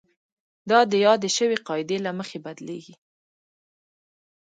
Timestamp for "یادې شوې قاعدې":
1.05-1.97